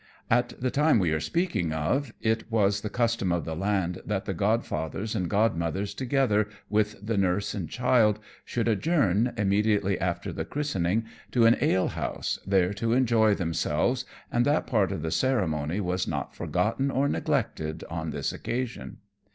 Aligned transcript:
At 0.31 0.55
the 0.59 0.71
time 0.71 0.97
we 0.97 1.11
are 1.11 1.19
speaking 1.19 1.71
of 1.71 2.11
it 2.21 2.51
was 2.51 2.81
the 2.81 2.89
custom 2.89 3.31
of 3.31 3.45
the 3.45 3.55
land 3.55 4.01
that 4.03 4.25
the 4.25 4.33
godfathers 4.33 5.13
and 5.13 5.29
godmothers, 5.29 5.93
together 5.93 6.47
with 6.71 7.05
the 7.05 7.19
nurse 7.19 7.53
and 7.53 7.69
child, 7.69 8.17
should 8.43 8.67
adjourn, 8.67 9.31
immediately 9.37 9.99
after 10.01 10.33
the 10.33 10.43
christening, 10.43 11.05
to 11.33 11.45
an 11.45 11.55
alehouse, 11.61 12.39
there 12.47 12.73
to 12.73 12.93
enjoy 12.93 13.35
themselves; 13.35 14.03
and 14.31 14.43
that 14.43 14.65
part 14.65 14.91
of 14.91 15.03
the 15.03 15.11
ceremony 15.11 15.79
was 15.79 16.07
not 16.07 16.33
forgotten 16.33 16.89
or 16.89 17.07
neglected 17.07 17.83
on 17.87 18.09
this 18.09 18.33
occasion. 18.33 18.97